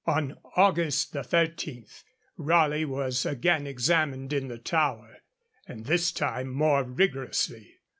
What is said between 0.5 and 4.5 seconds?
August 13, Raleigh was again examined in